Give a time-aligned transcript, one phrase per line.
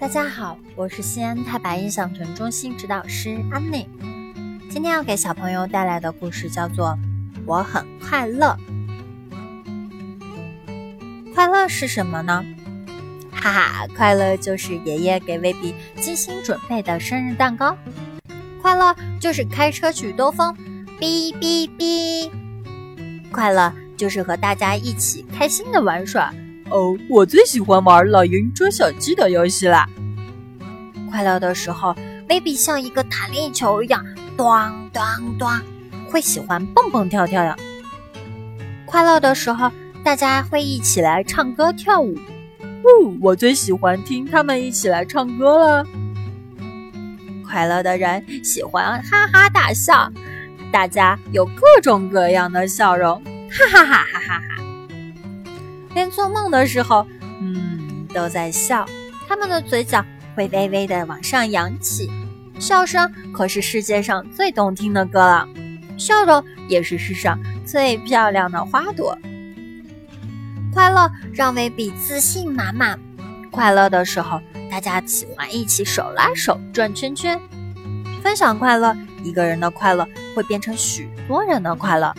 [0.00, 3.86] 大家好，我是西安太白印象城中心指导师安内。
[4.70, 6.88] 今天要给小朋友带来的故事叫做
[7.44, 8.56] 《我很快乐》。
[11.34, 12.42] 快乐是什么呢？
[13.30, 17.76] 哈哈，快乐就是爷爷给威比精心准备的生日蛋糕。
[18.62, 20.56] 快乐就是开车去兜风，
[20.98, 22.30] 哔哔哔。
[23.30, 26.32] 快乐就是和大家一起开心的玩耍。
[26.70, 29.88] 哦，我最喜欢玩老鹰捉小鸡的游戏啦！
[31.10, 31.94] 快乐的时候
[32.28, 34.04] ，baby 像一个弹力球一样，
[34.36, 34.46] 咚
[34.92, 35.02] 咚
[35.36, 35.48] 咚，
[36.08, 37.56] 会喜欢蹦蹦跳跳的。
[38.86, 39.70] 快乐的时候，
[40.04, 42.16] 大家会一起来唱歌跳舞。
[42.60, 45.86] 哦，我最喜欢听他们一起来唱歌了。
[47.44, 50.08] 快乐的人喜欢哈哈大笑，
[50.70, 54.49] 大家有各种各样的笑容，哈哈哈哈哈哈。
[55.94, 57.06] 连做梦的时候，
[57.40, 58.86] 嗯，都在笑。
[59.28, 60.04] 他们的嘴角
[60.34, 62.10] 会微微的往上扬起，
[62.58, 65.48] 笑声可是世界上最动听的歌了。
[65.96, 69.16] 笑容也是世上最漂亮的花朵。
[70.72, 72.98] 快乐让威比自信满满。
[73.50, 77.40] 快乐的时候，大家喜欢一起手拉手转圈圈，
[78.22, 78.96] 分享快乐。
[79.22, 82.14] 一个人的快乐会变成许多人的快乐。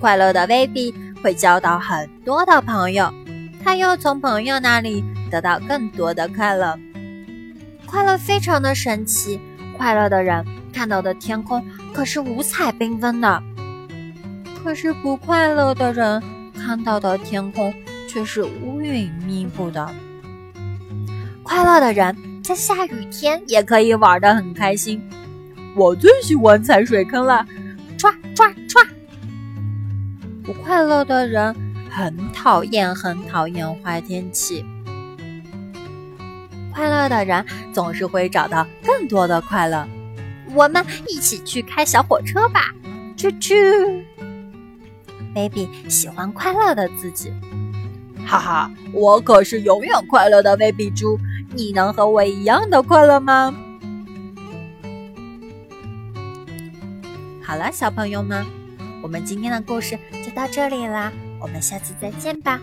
[0.00, 0.94] 快乐的威比。
[1.22, 3.12] 会交到很多的朋友，
[3.62, 6.78] 他又从朋友那里得到更多的快乐。
[7.86, 9.40] 快乐非常的神奇，
[9.76, 13.42] 快乐的人看到的天空可是五彩缤纷的，
[14.62, 16.22] 可是不快乐的人
[16.54, 17.72] 看到的天空
[18.08, 19.88] 却是乌云密布的。
[21.42, 25.02] 快乐的人在下雨天也可以玩得很开心，
[25.76, 27.46] 我最喜欢踩水坑了，
[30.52, 31.56] 不快乐的人
[31.90, 34.62] 很讨厌，很讨厌坏天气。
[36.74, 39.88] 快乐的人总是会找到更多的快乐。
[40.54, 42.66] 我们一起去开小火车吧，
[43.16, 44.04] 啾啾。
[45.34, 47.32] Baby 喜欢快乐的自己，
[48.26, 51.18] 哈哈，我可是永远快乐的 Baby 猪。
[51.54, 53.54] 你能和我一样的快乐吗？
[57.42, 58.44] 好了，小朋友们。
[59.02, 62.60] 我们今天的故事就到这里啦，我们下次再见吧。